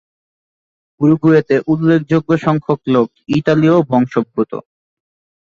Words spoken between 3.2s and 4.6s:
ইতালীয় বংশোদ্ভূত।